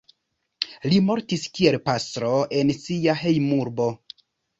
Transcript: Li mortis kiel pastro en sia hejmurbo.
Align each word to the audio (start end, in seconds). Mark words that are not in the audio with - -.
Li 0.93 1.01
mortis 1.09 1.43
kiel 1.57 1.77
pastro 1.89 2.31
en 2.61 2.73
sia 2.79 3.15
hejmurbo. 3.21 3.87